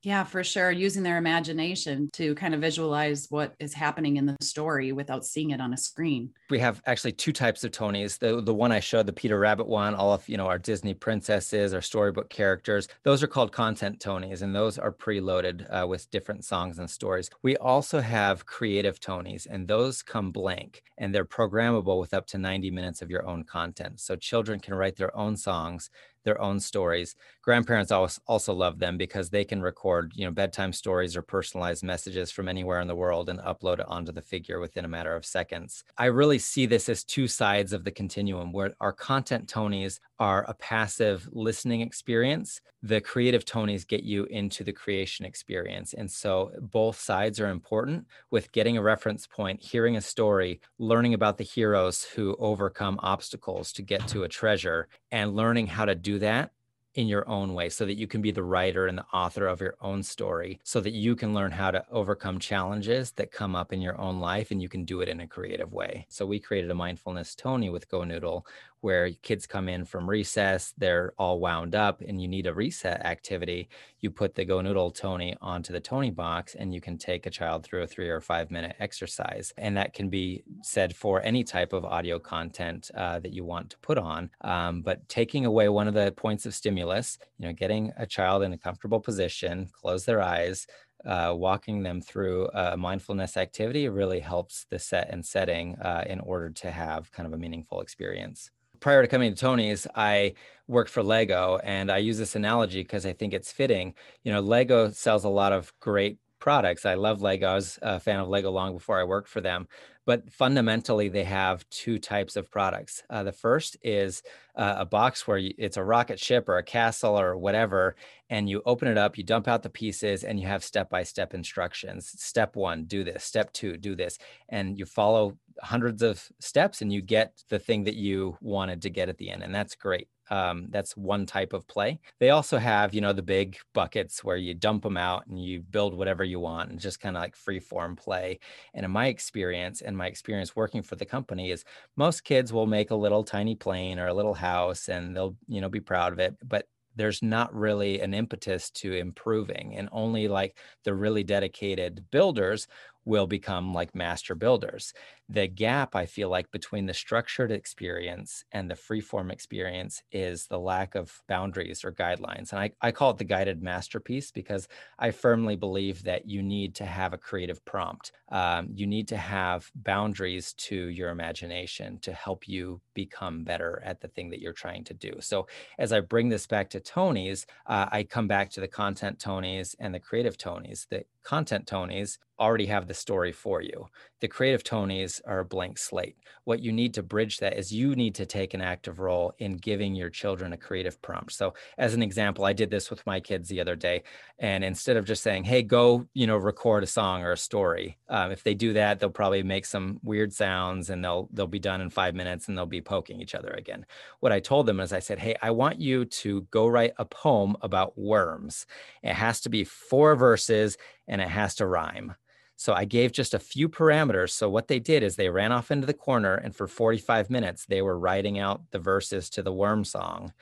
Yeah, 0.02 0.22
for 0.22 0.44
sure. 0.44 0.70
Using 0.70 1.02
their 1.02 1.18
imagination 1.18 2.08
to 2.12 2.34
kind 2.36 2.54
of 2.54 2.60
visualize 2.60 3.26
what 3.30 3.54
is 3.58 3.74
happening 3.74 4.16
in 4.16 4.26
the 4.26 4.36
story 4.40 4.92
without 4.92 5.26
seeing 5.26 5.50
it 5.50 5.60
on 5.60 5.72
a 5.72 5.76
screen. 5.76 6.30
We 6.50 6.60
have 6.60 6.80
actually 6.86 7.12
two 7.12 7.32
types 7.32 7.64
of 7.64 7.72
Tonies. 7.72 8.16
The 8.16 8.40
the 8.40 8.54
one 8.54 8.70
I 8.70 8.78
showed, 8.78 9.06
the 9.06 9.12
Peter 9.12 9.38
Rabbit 9.38 9.66
one, 9.66 9.96
all 9.96 10.12
of 10.12 10.28
you 10.28 10.36
know 10.36 10.46
our 10.46 10.58
Disney 10.58 10.94
princesses, 10.94 11.74
our 11.74 11.82
storybook 11.82 12.30
characters. 12.30 12.86
Those 13.02 13.24
are 13.24 13.26
called 13.26 13.50
content 13.50 13.98
Tonies, 13.98 14.42
and 14.42 14.54
those 14.54 14.78
are 14.78 14.92
preloaded 14.92 15.66
uh, 15.68 15.86
with 15.88 16.10
different 16.12 16.44
songs 16.44 16.78
and 16.78 16.88
stories. 16.88 17.28
We 17.42 17.56
also 17.56 18.00
have 18.00 18.46
creative 18.46 19.00
Tonies, 19.00 19.46
and 19.46 19.66
those 19.66 20.02
come 20.02 20.30
blank, 20.30 20.84
and 20.96 21.12
they're 21.12 21.24
programmable 21.24 21.98
with 21.98 22.14
up 22.14 22.26
to 22.28 22.38
90 22.38 22.70
minutes 22.70 23.02
of 23.02 23.10
your 23.10 23.26
own 23.26 23.42
content. 23.42 23.98
So 23.98 24.14
children 24.14 24.60
can 24.60 24.74
write 24.74 24.94
their 24.94 25.14
own 25.16 25.36
songs 25.36 25.90
their 26.28 26.40
own 26.40 26.60
stories. 26.60 27.16
Grandparents 27.40 27.90
also 27.90 28.52
love 28.52 28.78
them 28.78 28.98
because 28.98 29.30
they 29.30 29.44
can 29.44 29.62
record, 29.62 30.12
you 30.14 30.26
know, 30.26 30.30
bedtime 30.30 30.74
stories 30.74 31.16
or 31.16 31.22
personalized 31.22 31.82
messages 31.82 32.30
from 32.30 32.48
anywhere 32.48 32.80
in 32.80 32.88
the 32.88 32.94
world 32.94 33.30
and 33.30 33.40
upload 33.40 33.80
it 33.80 33.88
onto 33.88 34.12
the 34.12 34.20
figure 34.20 34.60
within 34.60 34.84
a 34.84 34.88
matter 34.88 35.16
of 35.16 35.24
seconds. 35.24 35.84
I 35.96 36.06
really 36.06 36.38
see 36.38 36.66
this 36.66 36.90
as 36.90 37.02
two 37.02 37.26
sides 37.26 37.72
of 37.72 37.84
the 37.84 37.90
continuum 37.90 38.52
where 38.52 38.74
our 38.80 38.92
content 38.92 39.48
Tonies 39.48 40.00
are 40.18 40.44
a 40.48 40.54
passive 40.54 41.28
listening 41.32 41.80
experience. 41.80 42.60
The 42.82 43.00
creative 43.00 43.44
Tonies 43.44 43.86
get 43.86 44.02
you 44.02 44.24
into 44.24 44.64
the 44.64 44.72
creation 44.72 45.24
experience. 45.24 45.94
And 45.94 46.10
so 46.10 46.52
both 46.60 46.98
sides 46.98 47.40
are 47.40 47.50
important 47.50 48.06
with 48.30 48.52
getting 48.52 48.76
a 48.76 48.82
reference 48.82 49.26
point, 49.26 49.60
hearing 49.62 49.96
a 49.96 50.00
story, 50.00 50.60
learning 50.78 51.14
about 51.14 51.38
the 51.38 51.44
heroes 51.44 52.04
who 52.04 52.36
overcome 52.38 52.98
obstacles 53.02 53.72
to 53.72 53.82
get 53.82 54.06
to 54.08 54.24
a 54.24 54.28
treasure, 54.28 54.88
and 55.10 55.36
learning 55.36 55.66
how 55.66 55.84
to 55.84 55.94
do 55.94 56.18
that 56.18 56.50
in 56.98 57.06
your 57.06 57.28
own 57.28 57.54
way 57.54 57.68
so 57.68 57.86
that 57.86 57.96
you 57.96 58.08
can 58.08 58.20
be 58.20 58.32
the 58.32 58.42
writer 58.42 58.88
and 58.88 58.98
the 58.98 59.06
author 59.12 59.46
of 59.46 59.60
your 59.60 59.76
own 59.80 60.02
story 60.02 60.58
so 60.64 60.80
that 60.80 60.90
you 60.90 61.14
can 61.14 61.32
learn 61.32 61.52
how 61.52 61.70
to 61.70 61.84
overcome 61.92 62.40
challenges 62.40 63.12
that 63.12 63.30
come 63.30 63.54
up 63.54 63.72
in 63.72 63.80
your 63.80 63.96
own 64.00 64.18
life 64.18 64.50
and 64.50 64.60
you 64.60 64.68
can 64.68 64.84
do 64.84 65.00
it 65.00 65.08
in 65.08 65.20
a 65.20 65.26
creative 65.26 65.72
way. 65.72 66.04
So 66.08 66.26
we 66.26 66.40
created 66.40 66.72
a 66.72 66.74
mindfulness 66.74 67.36
Tony 67.36 67.70
with 67.70 67.88
GoNoodle 67.88 68.42
where 68.80 69.10
kids 69.22 69.46
come 69.46 69.68
in 69.68 69.84
from 69.84 70.08
recess, 70.08 70.72
they're 70.78 71.12
all 71.18 71.40
wound 71.40 71.74
up, 71.74 72.00
and 72.00 72.20
you 72.22 72.28
need 72.28 72.46
a 72.46 72.54
reset 72.54 73.04
activity, 73.04 73.68
you 74.00 74.10
put 74.10 74.34
the 74.34 74.46
GoNoodle 74.46 74.94
Tony 74.94 75.34
onto 75.40 75.72
the 75.72 75.80
Toniebox, 75.80 76.54
and 76.56 76.72
you 76.72 76.80
can 76.80 76.96
take 76.96 77.26
a 77.26 77.30
child 77.30 77.64
through 77.64 77.82
a 77.82 77.86
three 77.86 78.08
or 78.08 78.20
five 78.20 78.50
minute 78.50 78.76
exercise. 78.78 79.52
And 79.58 79.76
that 79.76 79.94
can 79.94 80.08
be 80.08 80.44
said 80.62 80.94
for 80.94 81.20
any 81.22 81.42
type 81.42 81.72
of 81.72 81.84
audio 81.84 82.18
content 82.18 82.90
uh, 82.94 83.18
that 83.20 83.32
you 83.32 83.44
want 83.44 83.70
to 83.70 83.78
put 83.78 83.98
on. 83.98 84.30
Um, 84.42 84.82
but 84.82 85.08
taking 85.08 85.44
away 85.44 85.68
one 85.68 85.88
of 85.88 85.94
the 85.94 86.12
points 86.12 86.46
of 86.46 86.54
stimulus, 86.88 87.18
you 87.38 87.46
know, 87.46 87.52
getting 87.52 87.92
a 87.96 88.06
child 88.06 88.42
in 88.42 88.52
a 88.52 88.58
comfortable 88.58 89.00
position, 89.00 89.68
close 89.72 90.04
their 90.04 90.22
eyes, 90.22 90.66
uh, 91.04 91.32
walking 91.36 91.82
them 91.82 92.00
through 92.00 92.48
a 92.54 92.76
mindfulness 92.76 93.36
activity 93.36 93.88
really 93.88 94.20
helps 94.20 94.66
the 94.70 94.78
set 94.78 95.08
and 95.10 95.24
setting 95.24 95.76
uh, 95.76 96.04
in 96.06 96.20
order 96.20 96.50
to 96.50 96.70
have 96.70 97.10
kind 97.12 97.26
of 97.26 97.32
a 97.32 97.36
meaningful 97.36 97.80
experience 97.80 98.50
prior 98.80 99.02
to 99.02 99.08
coming 99.08 99.34
to 99.34 99.44
Tonies, 99.44 99.88
I 99.96 100.34
worked 100.68 100.90
for 100.90 101.02
Lego, 101.02 101.58
and 101.64 101.90
I 101.90 101.96
use 101.96 102.16
this 102.16 102.36
analogy 102.36 102.82
because 102.82 103.04
I 103.06 103.12
think 103.12 103.34
it's 103.34 103.50
fitting. 103.50 103.92
You 104.22 104.32
know, 104.32 104.40
Lego 104.40 104.90
sells 104.90 105.24
a 105.24 105.28
lot 105.28 105.52
of 105.52 105.72
great 105.80 106.18
products. 106.38 106.86
I 106.86 106.94
love 106.94 107.22
Lego. 107.22 107.48
I 107.48 107.54
was 107.54 107.78
a 107.82 108.00
fan 108.00 108.20
of 108.20 108.28
Lego 108.28 108.50
long 108.50 108.74
before 108.74 109.00
I 109.00 109.04
worked 109.04 109.28
for 109.28 109.40
them. 109.40 109.68
But 110.06 110.32
fundamentally, 110.32 111.10
they 111.10 111.24
have 111.24 111.68
two 111.68 111.98
types 111.98 112.36
of 112.36 112.50
products. 112.50 113.02
Uh, 113.10 113.24
the 113.24 113.32
first 113.32 113.76
is 113.82 114.22
uh, 114.56 114.76
a 114.78 114.86
box 114.86 115.28
where 115.28 115.36
you, 115.36 115.52
it's 115.58 115.76
a 115.76 115.84
rocket 115.84 116.18
ship 116.18 116.48
or 116.48 116.56
a 116.56 116.62
castle 116.62 117.20
or 117.20 117.36
whatever, 117.36 117.94
and 118.30 118.48
you 118.48 118.62
open 118.64 118.88
it 118.88 118.96
up, 118.96 119.18
you 119.18 119.24
dump 119.24 119.48
out 119.48 119.62
the 119.62 119.68
pieces, 119.68 120.24
and 120.24 120.40
you 120.40 120.46
have 120.46 120.64
step 120.64 120.88
by 120.88 121.02
step 121.02 121.34
instructions. 121.34 122.10
Step 122.16 122.56
one, 122.56 122.84
do 122.84 123.04
this. 123.04 123.22
Step 123.22 123.52
two, 123.52 123.76
do 123.76 123.94
this. 123.94 124.18
And 124.48 124.78
you 124.78 124.86
follow 124.86 125.36
hundreds 125.62 126.02
of 126.02 126.28
steps 126.40 126.82
and 126.82 126.92
you 126.92 127.02
get 127.02 127.32
the 127.48 127.58
thing 127.58 127.84
that 127.84 127.96
you 127.96 128.36
wanted 128.40 128.82
to 128.82 128.90
get 128.90 129.08
at 129.08 129.18
the 129.18 129.30
end. 129.30 129.42
And 129.42 129.54
that's 129.54 129.74
great. 129.74 130.08
Um, 130.30 130.66
that's 130.70 130.96
one 130.96 131.24
type 131.24 131.52
of 131.52 131.66
play. 131.66 132.00
They 132.20 132.30
also 132.30 132.58
have, 132.58 132.92
you 132.94 133.00
know, 133.00 133.12
the 133.12 133.22
big 133.22 133.56
buckets 133.72 134.22
where 134.22 134.36
you 134.36 134.54
dump 134.54 134.82
them 134.82 134.96
out 134.96 135.26
and 135.26 135.42
you 135.42 135.60
build 135.60 135.94
whatever 135.94 136.22
you 136.22 136.38
want 136.38 136.70
and 136.70 136.78
just 136.78 137.00
kind 137.00 137.16
of 137.16 137.22
like 137.22 137.34
free 137.34 137.60
form 137.60 137.96
play. 137.96 138.38
And 138.74 138.84
in 138.84 138.90
my 138.90 139.06
experience 139.06 139.80
and 139.80 139.96
my 139.96 140.06
experience 140.06 140.54
working 140.54 140.82
for 140.82 140.96
the 140.96 141.06
company 141.06 141.50
is 141.50 141.64
most 141.96 142.24
kids 142.24 142.52
will 142.52 142.66
make 142.66 142.90
a 142.90 142.96
little 142.96 143.24
tiny 143.24 143.54
plane 143.54 143.98
or 143.98 144.08
a 144.08 144.14
little 144.14 144.34
house 144.34 144.88
and 144.88 145.16
they'll, 145.16 145.36
you 145.46 145.60
know, 145.60 145.68
be 145.70 145.80
proud 145.80 146.12
of 146.12 146.18
it. 146.18 146.36
But 146.46 146.66
there's 146.98 147.22
not 147.22 147.54
really 147.54 148.00
an 148.00 148.12
impetus 148.12 148.70
to 148.70 148.92
improving 148.92 149.76
and 149.76 149.88
only 149.92 150.28
like 150.28 150.58
the 150.84 150.92
really 150.92 151.22
dedicated 151.22 152.04
builders 152.10 152.66
will 153.08 153.26
become 153.26 153.72
like 153.72 153.94
master 153.94 154.34
builders. 154.34 154.92
The 155.30 155.46
gap 155.46 155.96
I 155.96 156.04
feel 156.04 156.28
like 156.28 156.50
between 156.50 156.86
the 156.86 156.94
structured 156.94 157.50
experience 157.50 158.44
and 158.52 158.70
the 158.70 158.74
freeform 158.74 159.32
experience 159.32 160.02
is 160.12 160.46
the 160.46 160.58
lack 160.58 160.94
of 160.94 161.22
boundaries 161.26 161.84
or 161.84 161.92
guidelines. 161.92 162.52
And 162.52 162.60
I, 162.60 162.70
I 162.82 162.92
call 162.92 163.10
it 163.10 163.18
the 163.18 163.24
guided 163.24 163.62
masterpiece 163.62 164.30
because 164.30 164.68
I 164.98 165.10
firmly 165.10 165.56
believe 165.56 166.02
that 166.04 166.28
you 166.28 166.42
need 166.42 166.74
to 166.76 166.84
have 166.84 167.14
a 167.14 167.18
creative 167.18 167.64
prompt. 167.64 168.12
Um, 168.30 168.68
you 168.74 168.86
need 168.86 169.08
to 169.08 169.16
have 169.16 169.70
boundaries 169.74 170.52
to 170.54 170.76
your 170.88 171.08
imagination 171.08 171.98
to 172.00 172.12
help 172.12 172.46
you 172.46 172.80
become 172.92 173.42
better 173.42 173.82
at 173.86 174.00
the 174.00 174.08
thing 174.08 174.28
that 174.30 174.40
you're 174.40 174.52
trying 174.52 174.84
to 174.84 174.94
do. 174.94 175.14
So 175.20 175.46
as 175.78 175.94
I 175.94 176.00
bring 176.00 176.28
this 176.28 176.46
back 176.46 176.68
to 176.70 176.80
Tonies, 176.80 177.46
uh, 177.66 177.86
I 177.90 178.02
come 178.02 178.28
back 178.28 178.50
to 178.50 178.60
the 178.60 178.68
content 178.68 179.18
Tonies 179.18 179.74
and 179.80 179.94
the 179.94 180.00
creative 180.00 180.36
Tonies. 180.36 180.86
The 180.90 181.04
content 181.28 181.66
Tonies 181.66 182.16
already 182.40 182.66
have 182.66 182.86
the 182.86 182.94
story 182.94 183.32
for 183.32 183.60
you. 183.60 183.86
The 184.20 184.28
creative 184.28 184.64
Tonies 184.64 185.20
are 185.26 185.40
a 185.40 185.44
blank 185.44 185.76
slate. 185.76 186.16
What 186.44 186.60
you 186.60 186.72
need 186.72 186.94
to 186.94 187.02
bridge 187.02 187.38
that 187.38 187.58
is 187.58 187.70
you 187.70 187.94
need 187.94 188.14
to 188.14 188.24
take 188.26 188.54
an 188.54 188.62
active 188.62 188.98
role 188.98 189.34
in 189.38 189.56
giving 189.56 189.94
your 189.94 190.08
children 190.08 190.52
a 190.52 190.56
creative 190.56 191.00
prompt. 191.02 191.32
So, 191.32 191.52
as 191.76 191.94
an 191.94 192.02
example, 192.02 192.44
I 192.46 192.52
did 192.54 192.70
this 192.70 192.90
with 192.90 193.04
my 193.06 193.20
kids 193.20 193.48
the 193.48 193.60
other 193.60 193.76
day, 193.76 194.04
and 194.38 194.64
instead 194.64 194.96
of 194.96 195.04
just 195.04 195.22
saying, 195.22 195.44
"Hey, 195.44 195.62
go," 195.62 196.08
you 196.14 196.26
know, 196.26 196.36
record 196.38 196.82
a 196.82 196.86
song 196.86 197.22
or 197.22 197.32
a 197.32 197.36
story, 197.36 197.98
um, 198.08 198.30
if 198.32 198.42
they 198.42 198.54
do 198.54 198.72
that, 198.72 198.98
they'll 198.98 199.10
probably 199.10 199.42
make 199.42 199.66
some 199.66 200.00
weird 200.02 200.32
sounds, 200.32 200.88
and 200.88 201.04
they'll 201.04 201.28
they'll 201.32 201.46
be 201.46 201.58
done 201.58 201.80
in 201.82 201.90
five 201.90 202.14
minutes, 202.14 202.48
and 202.48 202.56
they'll 202.56 202.66
be 202.66 202.80
poking 202.80 203.20
each 203.20 203.34
other 203.34 203.50
again. 203.50 203.84
What 204.20 204.32
I 204.32 204.40
told 204.40 204.66
them 204.66 204.80
is, 204.80 204.92
I 204.92 205.00
said, 205.00 205.18
"Hey, 205.18 205.36
I 205.42 205.50
want 205.50 205.80
you 205.80 206.06
to 206.06 206.42
go 206.50 206.66
write 206.66 206.94
a 206.96 207.04
poem 207.04 207.56
about 207.60 207.98
worms. 207.98 208.66
It 209.02 209.14
has 209.14 209.40
to 209.42 209.48
be 209.50 209.64
four 209.64 210.16
verses." 210.16 210.78
And 211.08 211.20
it 211.20 211.28
has 211.28 211.54
to 211.56 211.66
rhyme. 211.66 212.14
So 212.56 212.74
I 212.74 212.84
gave 212.84 213.12
just 213.12 213.34
a 213.34 213.38
few 213.38 213.68
parameters. 213.68 214.30
So 214.30 214.50
what 214.50 214.66
they 214.66 214.80
did 214.80 215.04
is 215.04 215.14
they 215.14 215.28
ran 215.28 215.52
off 215.52 215.70
into 215.70 215.86
the 215.86 215.94
corner 215.94 216.34
and 216.34 216.54
for 216.54 216.66
45 216.66 217.30
minutes 217.30 217.64
they 217.66 217.82
were 217.82 217.98
writing 217.98 218.38
out 218.38 218.62
the 218.72 218.80
verses 218.80 219.30
to 219.30 219.42
the 219.42 219.52
worm 219.52 219.84
song. 219.84 220.32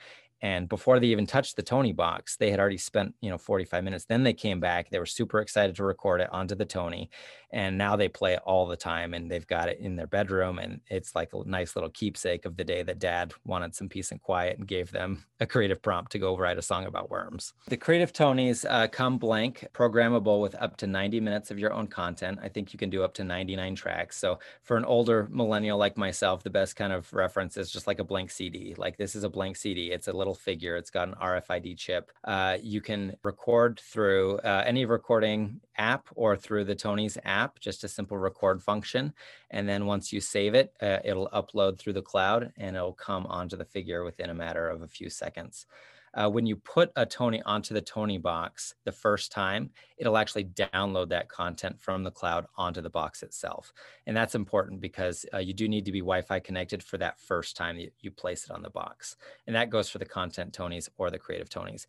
And 0.41 0.69
before 0.69 0.99
they 0.99 1.07
even 1.07 1.25
touched 1.25 1.55
the 1.55 1.63
Toniebox 1.63 2.37
they 2.37 2.51
had 2.51 2.59
already 2.59 2.77
spent 2.77 3.15
you 3.21 3.29
know 3.29 3.37
45 3.37 3.83
minutes. 3.83 4.05
Then 4.05 4.23
they 4.23 4.33
came 4.33 4.59
back 4.59 4.89
they 4.89 4.99
were 4.99 5.05
super 5.05 5.39
excited 5.39 5.75
to 5.75 5.83
record 5.83 6.21
it 6.21 6.29
onto 6.31 6.55
the 6.55 6.65
tony 6.65 7.09
and 7.51 7.77
now 7.77 7.95
they 7.95 8.09
play 8.09 8.33
it 8.33 8.41
all 8.45 8.67
the 8.67 8.75
time 8.75 9.13
and 9.13 9.31
they've 9.31 9.47
got 9.47 9.69
it 9.69 9.79
in 9.79 9.95
their 9.95 10.07
bedroom 10.07 10.59
and 10.59 10.81
it's 10.87 11.15
like 11.15 11.29
a 11.33 11.47
nice 11.47 11.75
little 11.75 11.89
keepsake 11.89 12.45
of 12.45 12.57
the 12.57 12.63
day 12.63 12.83
that 12.83 12.99
dad 12.99 13.33
wanted 13.45 13.73
some 13.73 13.87
peace 13.87 14.11
and 14.11 14.21
quiet 14.21 14.57
and 14.57 14.67
gave 14.67 14.91
them 14.91 15.23
a 15.39 15.45
creative 15.45 15.81
prompt 15.81 16.11
to 16.11 16.19
go 16.19 16.37
write 16.37 16.57
a 16.57 16.61
song 16.61 16.85
about 16.85 17.09
worms. 17.09 17.53
The 17.67 17.77
creative 17.77 18.11
Tonies 18.11 18.65
uh, 18.69 18.87
come 18.87 19.17
blank 19.17 19.65
programmable 19.73 20.41
with 20.41 20.55
up 20.55 20.75
to 20.77 20.87
90 20.87 21.19
minutes 21.21 21.51
of 21.51 21.59
your 21.59 21.71
own 21.71 21.87
content. 21.87 22.39
I 22.41 22.49
think 22.49 22.73
you 22.73 22.79
can 22.79 22.89
do 22.89 23.03
up 23.03 23.13
to 23.15 23.23
99 23.23 23.75
tracks. 23.75 24.17
So 24.17 24.39
for 24.63 24.75
an 24.75 24.85
older 24.85 25.27
millennial 25.31 25.77
like 25.77 25.97
myself 25.97 26.43
the 26.43 26.49
best 26.49 26.75
kind 26.75 26.91
of 26.91 27.11
reference 27.13 27.55
is 27.57 27.71
just 27.71 27.87
like 27.87 27.99
a 27.99 28.03
blank 28.03 28.31
cd 28.31 28.75
like 28.77 28.97
this 28.97 29.15
is 29.15 29.23
a 29.23 29.29
blank 29.29 29.55
cd 29.55 29.91
it's 29.91 30.07
a 30.07 30.13
little 30.13 30.26
figure 30.35 30.75
it's 30.75 30.89
got 30.89 31.07
an 31.07 31.15
rfid 31.21 31.77
chip 31.77 32.11
uh, 32.25 32.57
you 32.61 32.81
can 32.81 33.15
record 33.23 33.79
through 33.79 34.37
uh, 34.39 34.63
any 34.65 34.85
recording 34.85 35.59
app 35.77 36.07
or 36.15 36.35
through 36.35 36.63
the 36.63 36.75
Tonies 36.75 37.17
app 37.23 37.37
app, 37.37 37.59
just 37.59 37.83
a 37.83 37.87
simple 37.87 38.17
record 38.17 38.61
function. 38.61 39.13
And 39.51 39.67
then 39.69 39.85
once 39.85 40.11
you 40.11 40.19
save 40.19 40.53
it, 40.53 40.73
uh, 40.81 40.99
it'll 41.03 41.29
upload 41.29 41.77
through 41.77 41.93
the 41.93 42.01
cloud 42.01 42.51
and 42.57 42.75
it'll 42.75 42.93
come 42.93 43.25
onto 43.27 43.55
the 43.55 43.65
figure 43.65 44.03
within 44.03 44.29
a 44.29 44.33
matter 44.33 44.67
of 44.67 44.81
a 44.81 44.87
few 44.87 45.09
seconds. 45.09 45.65
Uh, 46.13 46.29
when 46.29 46.45
you 46.45 46.55
put 46.55 46.91
a 46.95 47.05
Tony 47.05 47.41
onto 47.43 47.73
the 47.73 47.81
Toniebox 47.81 48.73
the 48.85 48.91
first 48.91 49.31
time, 49.31 49.69
it'll 49.97 50.17
actually 50.17 50.45
download 50.45 51.09
that 51.09 51.29
content 51.29 51.79
from 51.79 52.03
the 52.03 52.11
cloud 52.11 52.45
onto 52.57 52.81
the 52.81 52.89
box 52.89 53.23
itself. 53.23 53.73
And 54.05 54.15
that's 54.15 54.35
important 54.35 54.81
because 54.81 55.25
uh, 55.33 55.39
you 55.39 55.53
do 55.53 55.67
need 55.67 55.85
to 55.85 55.91
be 55.91 55.99
Wi 55.99 56.21
Fi 56.21 56.39
connected 56.39 56.83
for 56.83 56.97
that 56.97 57.19
first 57.19 57.55
time 57.55 57.77
you, 57.77 57.91
you 57.99 58.11
place 58.11 58.45
it 58.45 58.51
on 58.51 58.61
the 58.61 58.69
box. 58.69 59.15
And 59.45 59.55
that 59.55 59.69
goes 59.69 59.89
for 59.89 59.97
the 59.97 60.05
content 60.05 60.53
Tonies 60.53 60.89
or 60.97 61.09
the 61.09 61.19
creative 61.19 61.49
Tonies 61.49 61.87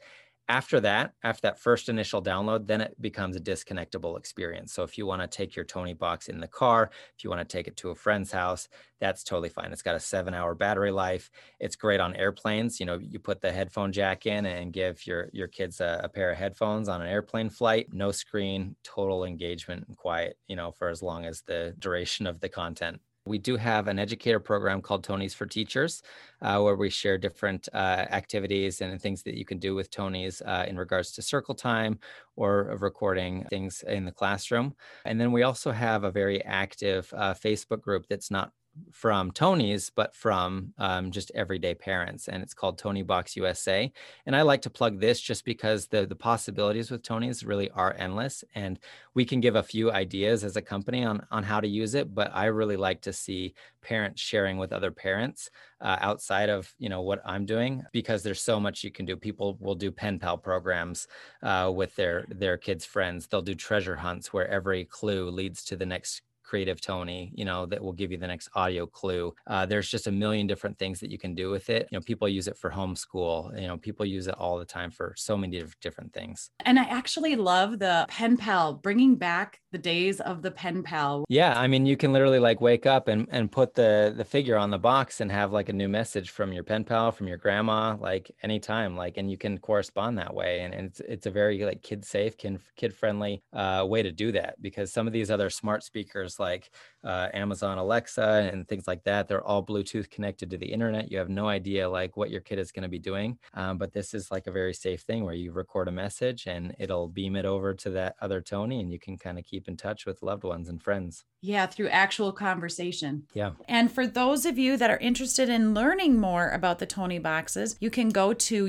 after 0.49 0.81
that, 0.81 1.12
after 1.23 1.43
that 1.43 1.59
first 1.59 1.88
initial 1.90 2.23
download, 2.23 2.67
then 2.67 2.81
it 2.81 3.00
becomes 3.00 3.37
a 3.37 3.40
disconnectable 3.40 4.19
experience. 4.19 4.73
So 4.73 4.83
if 4.83 4.97
you 4.97 5.05
want 5.05 5.21
to 5.21 5.28
take 5.28 5.55
your 5.55 5.64
Toniebox 5.64 6.28
in 6.28 6.40
the 6.40 6.49
car, 6.49 6.90
if 7.17 7.23
you 7.23 7.28
want 7.28 7.47
to 7.47 7.57
take 7.57 7.69
it 7.69 7.76
to 7.78 7.90
a 7.90 7.95
friend's 7.95 8.33
house, 8.33 8.69
that's 8.99 9.23
totally 9.23 9.50
fine. 9.50 9.73
It's 9.73 9.83
got 9.83 9.95
a 9.95 10.00
seven 10.00 10.33
hour 10.33 10.55
battery 10.55 10.90
life. 10.90 11.31
It's 11.61 11.76
great 11.76 12.00
on 12.00 12.17
airplanes. 12.17 12.81
You 12.81 12.87
know, 12.87 12.99
you 12.99 13.19
put 13.19 13.43
the 13.43 13.52
headphone 13.52 13.93
jack 13.93 14.25
in 14.25 14.47
and 14.47 14.73
give 14.73 15.07
your, 15.07 15.28
your 15.33 15.49
kids 15.49 15.81
a, 15.81 16.00
a 16.05 16.09
pair 16.09 16.31
of 16.31 16.38
headphones 16.38 16.88
on 16.88 17.02
an 17.02 17.09
airplane 17.09 17.50
flight, 17.50 17.88
no 17.93 18.11
screen, 18.11 18.75
total 18.83 19.25
engagement 19.25 19.85
and 19.87 19.97
quiet, 19.97 20.38
you 20.49 20.57
know, 20.57 20.73
for 20.73 20.88
as 20.88 21.02
long 21.02 21.26
as 21.26 21.43
the 21.43 21.75
duration 21.78 22.26
of 22.26 22.40
the 22.40 22.49
content 22.49 23.00
we 23.28 23.38
do 23.38 23.56
have 23.56 23.87
an 23.87 23.99
educator 23.99 24.40
program 24.40 24.80
called 24.80 25.04
Tonies 25.04 25.35
for 25.35 25.47
Teachers, 25.47 26.02
uh, 26.42 26.61
where 26.61 26.76
we 26.76 26.90
share 26.90 27.18
different 27.18 27.68
uh, 27.75 28.06
activities 28.11 28.80
and 28.80 29.00
things 29.00 29.23
that 29.23 29.35
you 29.35 29.44
can 29.44 29.58
do 29.58 29.75
with 29.75 29.90
Tonies 29.90 30.40
uh, 30.44 30.64
in 30.66 30.76
regards 30.76 31.12
to 31.12 31.23
circle 31.23 31.54
time 31.54 31.99
or 32.37 32.76
recording 32.80 33.44
things 33.50 33.85
in 33.87 34.04
the 34.04 34.12
classroom. 34.12 34.75
And 35.04 35.20
then 35.20 35.30
we 35.30 35.42
also 35.42 35.70
have 35.70 36.04
a 36.04 36.11
very 36.11 36.42
active 36.44 37.12
uh, 37.16 37.35
Facebook 37.35 37.82
group 37.82 38.06
that's 38.08 38.30
not 38.30 38.52
from 38.90 39.30
Tonies, 39.30 39.90
but 39.94 40.14
from 40.14 40.73
um, 40.78 41.11
just 41.11 41.30
everyday 41.35 41.75
parents, 41.75 42.28
and 42.28 42.42
it's 42.42 42.54
called 42.54 42.80
Toniebox 42.80 43.37
USA. 43.37 43.92
And 44.26 44.35
I 44.35 44.42
like 44.42 44.62
to 44.62 44.70
plug 44.70 45.00
this 45.00 45.20
just 45.20 45.44
because 45.44 45.87
the 45.87 46.06
the 46.06 46.16
possibilities 46.16 46.90
with 46.90 47.02
Tonies 47.02 47.44
really 47.44 47.70
are 47.70 47.94
endless, 47.99 48.44
and 48.54 48.78
we 49.14 49.25
can 49.25 49.40
give 49.40 49.56
a 49.56 49.62
few 49.62 49.90
ideas 49.90 50.44
as 50.44 50.56
a 50.56 50.62
company 50.62 51.04
on 51.04 51.26
on 51.30 51.42
how 51.42 51.61
to 51.61 51.68
use 51.68 51.94
it. 51.94 52.14
But 52.14 52.30
I 52.35 52.47
really 52.47 52.76
like 52.76 53.00
to 53.02 53.12
see 53.12 53.54
parents 53.82 54.20
sharing 54.20 54.58
with 54.58 54.73
other 54.73 54.90
parents 54.90 55.50
uh, 55.80 55.97
outside 56.00 56.49
of 56.49 56.73
you 56.78 56.88
know 56.88 57.02
what 57.02 57.23
I'm 57.25 57.47
doing 57.47 57.85
because 57.92 58.23
there's 58.23 58.40
so 58.40 58.58
much 58.58 58.85
you 58.85 58.90
can 58.90 59.06
do. 59.06 59.16
People 59.16 59.56
will 59.61 59.75
do 59.75 59.90
pen 59.90 60.18
pal 60.18 60.38
programs 60.38 61.06
uh, 61.42 61.70
with 61.75 61.94
their 61.97 62.26
their 62.28 62.56
kids' 62.56 62.85
friends. 62.85 63.26
They'll 63.26 63.42
do 63.42 63.54
treasure 63.54 63.97
hunts 63.97 64.32
where 64.32 64.49
every 64.49 64.85
clue 64.85 65.30
leads 65.30 65.64
to 65.64 65.76
the 65.76 65.87
next 65.87 66.23
creative 66.49 66.81
Tony, 66.81 67.31
you 67.35 67.45
know, 67.45 67.67
that 67.67 67.83
will 67.83 67.93
give 67.93 68.11
you 68.11 68.19
the 68.19 68.26
next 68.26 68.49
audio 68.55 68.87
clue. 68.87 69.35
Uh, 69.47 69.67
there's 69.67 69.90
just 69.90 70.07
a 70.07 70.12
million 70.12 70.47
different 70.47 70.78
things 70.78 70.99
that 71.00 71.11
you 71.11 71.19
can 71.19 71.35
do 71.35 71.50
with 71.50 71.69
it. 71.69 71.87
You 71.90 71.99
know, 71.99 72.02
people 72.02 72.28
use 72.28 72.49
it 72.49 72.57
for 72.57 72.71
homeschool. 72.71 73.61
You 73.61 73.69
know, 73.69 73.76
people 73.76 74.07
use 74.07 74.26
it 74.26 74.35
all 74.35 74.59
the 74.59 74.64
time 74.64 74.90
for 74.90 75.14
so 75.17 75.37
many 75.37 75.62
different 75.81 76.12
things. 76.14 76.50
And 76.64 76.78
I 76.78 76.85
actually 76.85 77.37
love 77.37 77.78
the 77.78 78.07
pen 78.09 78.37
pal, 78.37 78.75
bringing 78.75 79.17
back 79.17 79.61
the 79.71 79.78
days 79.78 80.21
of 80.21 80.40
the 80.40 80.50
pen 80.50 80.83
pal. 80.83 81.25
Yeah, 81.28 81.59
I 81.59 81.67
mean, 81.67 81.85
you 81.85 81.97
can 81.97 82.12
literally 82.12 82.38
like 82.38 82.61
wake 82.61 82.87
up 82.87 83.09
and 83.09 83.26
and 83.31 83.52
put 83.52 83.75
the 83.75 84.14
the 84.17 84.25
figure 84.25 84.57
on 84.57 84.71
the 84.71 84.78
box 84.78 85.21
and 85.21 85.31
have 85.31 85.52
like 85.52 85.69
a 85.69 85.73
new 85.73 85.88
message 85.88 86.31
from 86.31 86.52
your 86.52 86.64
pen 86.64 86.85
pal, 86.85 87.12
from 87.12 87.28
your 87.28 87.37
grandma, 87.37 87.97
like 88.00 88.31
anytime, 88.43 88.97
like, 88.97 89.19
and 89.19 89.31
you 89.31 89.37
can 89.37 89.59
correspond 89.59 90.17
that 90.19 90.35
way. 90.35 90.61
And, 90.61 90.73
and 90.75 90.87
it's 90.87 91.00
it's 91.00 91.26
a 91.26 91.31
very 91.31 91.62
like 91.64 91.83
kid 91.83 92.05
safe, 92.05 92.37
kid 92.38 92.59
kid 92.76 92.95
friendly 92.95 93.43
uh, 93.52 93.85
way 93.87 94.02
to 94.02 94.12
do 94.12 94.33
that 94.33 94.61
because 94.62 94.93
some 94.93 95.07
of 95.07 95.12
these 95.12 95.31
other 95.31 95.50
smart 95.50 95.83
speakers 95.85 96.38
like 96.38 96.71
uh, 97.05 97.28
Amazon 97.33 97.78
Alexa 97.78 98.50
and 98.52 98.67
things 98.67 98.87
like 98.87 99.05
that. 99.05 99.28
They're 99.28 99.45
all 99.45 99.64
Bluetooth 99.64 100.11
connected 100.11 100.50
to 100.50 100.57
the 100.57 100.67
internet. 100.67 101.11
You 101.11 101.19
have 101.19 101.28
no 101.28 101.49
idea 101.49 101.88
like 101.88 102.17
what 102.17 102.31
your 102.31 102.40
kid 102.40 102.59
is 102.59 102.73
going 102.73 102.83
to 102.83 102.88
be 102.88 102.99
doing. 102.99 103.38
Um, 103.55 103.78
but 103.78 103.93
this 103.93 104.14
is 104.14 104.31
like 104.31 104.47
a 104.47 104.52
very 104.52 104.75
safe 104.75 105.02
thing 105.02 105.25
where 105.25 105.35
you 105.35 105.52
record 105.52 105.88
a 105.88 105.93
message 105.93 106.47
and 106.47 106.75
it'll 106.78 107.09
beam 107.09 107.37
it 107.37 107.45
over 107.45 107.75
to 107.75 107.90
that 107.90 108.17
other 108.21 108.40
Tony 108.40 108.81
and 108.81 108.93
you 108.93 108.99
can 108.99 109.17
kind 109.17 109.38
of 109.38 109.45
keep 109.45 109.69
in 109.69 109.76
touch 109.76 110.07
with 110.07 110.23
loved 110.23 110.45
ones 110.45 110.69
and 110.69 110.83
friends. 110.83 111.25
Yeah, 111.40 111.67
through 111.67 111.88
actual 111.90 112.33
conversation. 112.33 113.28
Yeah. 113.33 113.52
And 113.69 113.93
for 113.93 114.09
those 114.09 114.45
of 114.45 114.59
you 114.59 114.76
that 114.76 114.90
are 114.90 114.99
interested 114.99 115.49
in 115.49 115.73
learning 115.73 116.19
more 116.19 116.50
about 116.50 116.81
the 116.81 116.87
Tonieboxes, 116.87 117.76
you 117.78 117.90
can 117.90 118.09
go 118.09 118.33
to 118.33 118.69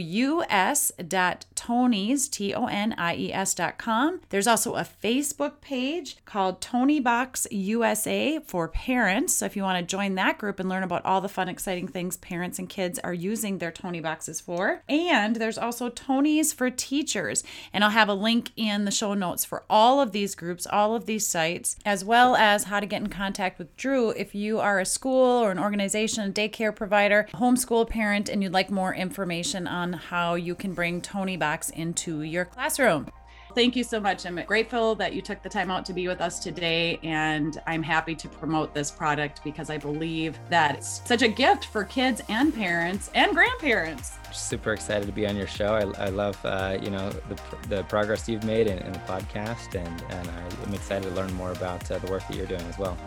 us.tonies, 0.49 2.29
T 2.29 2.53
O 2.53 2.67
N 2.67 2.93
I 2.95 3.15
E 3.15 3.33
S.com. 3.33 4.21
There's 4.29 4.45
also 4.45 4.75
a 4.75 4.85
Facebook 5.03 5.61
page 5.61 6.17
called 6.25 6.61
Toniebox 6.61 7.47
USA 7.49 8.18
for 8.45 8.67
parents. 8.67 9.33
So 9.35 9.45
if 9.45 9.55
you 9.55 9.63
want 9.63 9.79
to 9.79 9.89
join 9.89 10.15
that 10.15 10.37
group 10.37 10.59
and 10.59 10.69
learn 10.69 10.83
about 10.83 11.05
all 11.05 11.21
the 11.21 11.29
fun, 11.29 11.49
exciting 11.49 11.87
things 11.87 12.17
parents 12.17 12.59
and 12.59 12.67
kids 12.67 12.99
are 12.99 13.13
using 13.13 13.57
their 13.57 13.71
Tonieboxes 13.71 14.41
for. 14.41 14.83
And 14.87 15.37
there's 15.37 15.57
also 15.57 15.89
Tonies 15.89 16.53
for 16.53 16.69
teachers. 16.69 17.43
And 17.73 17.83
I'll 17.83 17.89
have 17.89 18.09
a 18.09 18.13
link 18.13 18.51
in 18.55 18.85
the 18.85 18.91
show 18.91 19.13
notes 19.13 19.45
for 19.45 19.63
all 19.69 20.01
of 20.01 20.11
these 20.11 20.35
groups, 20.35 20.67
all 20.67 20.95
of 20.95 21.05
these 21.05 21.25
sites, 21.25 21.77
as 21.85 22.03
well 22.03 22.35
as 22.35 22.65
how 22.65 22.79
to 22.79 22.85
get 22.85 23.01
in 23.01 23.09
contact 23.09 23.57
with 23.57 23.75
Drew 23.77 24.11
if 24.11 24.35
you 24.35 24.59
are 24.59 24.79
a 24.79 24.85
school 24.85 25.43
or 25.43 25.51
an 25.51 25.59
organization, 25.59 26.29
a 26.29 26.31
daycare 26.31 26.75
provider, 26.75 27.27
homeschool 27.33 27.89
parent, 27.89 28.29
and 28.29 28.43
you'd 28.43 28.53
like 28.53 28.69
more 28.69 28.93
information 28.93 29.67
on 29.67 29.93
how 29.93 30.35
you 30.35 30.55
can 30.55 30.73
bring 30.73 31.01
Toniebox 31.01 31.71
into 31.71 32.21
your 32.21 32.45
classroom. 32.45 33.11
Thank 33.55 33.75
you 33.75 33.83
so 33.83 33.99
much. 33.99 34.25
I'm 34.25 34.41
grateful 34.45 34.95
that 34.95 35.13
you 35.13 35.21
took 35.21 35.41
the 35.41 35.49
time 35.49 35.71
out 35.71 35.83
to 35.85 35.93
be 35.93 36.07
with 36.07 36.21
us 36.21 36.39
today. 36.39 36.99
And 37.03 37.59
I'm 37.65 37.81
happy 37.81 38.15
to 38.15 38.29
promote 38.29 38.73
this 38.73 38.91
product 38.91 39.43
because 39.43 39.69
I 39.69 39.77
believe 39.77 40.37
that 40.49 40.75
it's 40.75 41.01
such 41.05 41.23
a 41.23 41.27
gift 41.27 41.65
for 41.65 41.83
kids 41.83 42.21
and 42.29 42.53
parents 42.53 43.09
and 43.15 43.33
grandparents. 43.33 44.17
Super 44.31 44.73
excited 44.73 45.07
to 45.07 45.11
be 45.11 45.25
on 45.25 45.35
your 45.35 45.47
show. 45.47 45.73
I, 45.73 46.05
I 46.05 46.09
love, 46.09 46.37
uh, 46.45 46.77
you 46.81 46.91
know, 46.91 47.09
the, 47.09 47.67
the 47.67 47.83
progress 47.85 48.29
you've 48.29 48.43
made 48.43 48.67
in, 48.67 48.77
in 48.77 48.93
the 48.93 48.99
podcast, 48.99 49.73
and, 49.73 50.03
and 50.11 50.29
I'm 50.65 50.73
excited 50.73 51.09
to 51.09 51.15
learn 51.15 51.33
more 51.33 51.51
about 51.51 51.89
uh, 51.89 51.97
the 51.97 52.11
work 52.11 52.27
that 52.27 52.37
you're 52.37 52.45
doing 52.45 52.61
as 52.61 52.77
well. 52.77 52.97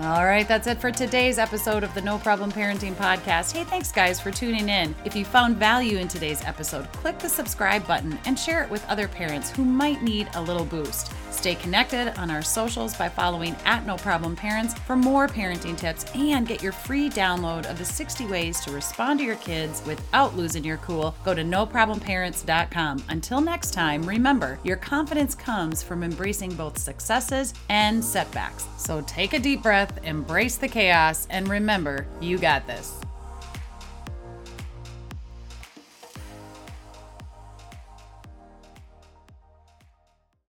All 0.00 0.24
right, 0.24 0.46
that's 0.48 0.66
it 0.66 0.80
for 0.80 0.90
today's 0.90 1.38
episode 1.38 1.84
of 1.84 1.94
the 1.94 2.00
No 2.00 2.18
Problem 2.18 2.50
Parenting 2.50 2.94
Podcast. 2.94 3.52
Hey, 3.52 3.62
thanks 3.62 3.92
guys 3.92 4.18
for 4.20 4.32
tuning 4.32 4.68
in. 4.68 4.92
If 5.04 5.14
you 5.14 5.24
found 5.24 5.56
value 5.56 5.98
in 5.98 6.08
today's 6.08 6.42
episode, 6.42 6.90
click 6.94 7.20
the 7.20 7.28
subscribe 7.28 7.86
button 7.86 8.18
and 8.24 8.36
share 8.36 8.64
it 8.64 8.70
with 8.70 8.84
other 8.88 9.06
parents 9.06 9.50
who 9.50 9.64
might 9.64 10.02
need 10.02 10.28
a 10.34 10.42
little 10.42 10.64
boost. 10.64 11.12
Stay 11.30 11.54
connected 11.54 12.16
on 12.18 12.28
our 12.28 12.42
socials 12.42 12.96
by 12.96 13.08
following 13.08 13.54
at 13.66 13.86
No 13.86 13.96
Problem 13.96 14.34
Parents 14.34 14.74
for 14.74 14.96
more 14.96 15.28
parenting 15.28 15.76
tips 15.76 16.06
and 16.16 16.46
get 16.46 16.62
your 16.62 16.72
free 16.72 17.08
download 17.08 17.70
of 17.70 17.78
the 17.78 17.84
60 17.84 18.26
ways 18.26 18.60
to 18.62 18.72
respond 18.72 19.20
to 19.20 19.24
your 19.24 19.36
kids 19.36 19.80
without 19.86 20.36
losing 20.36 20.64
your 20.64 20.78
cool. 20.78 21.14
Go 21.24 21.34
to 21.34 21.42
noproblemparents.com. 21.42 23.04
Until 23.10 23.40
next 23.40 23.72
time, 23.72 24.02
remember 24.02 24.58
your 24.64 24.76
confidence 24.76 25.36
comes 25.36 25.84
from 25.84 26.02
embracing 26.02 26.54
both 26.54 26.78
successes 26.78 27.54
and 27.68 28.04
setbacks. 28.04 28.66
So 28.76 29.00
take 29.02 29.34
a 29.34 29.38
deep 29.38 29.62
breath 29.62 29.83
breath, 29.84 30.04
embrace 30.04 30.56
the 30.56 30.68
chaos, 30.68 31.26
and 31.30 31.48
remember, 31.48 32.06
you 32.20 32.38
got 32.38 32.66
this. 32.66 33.03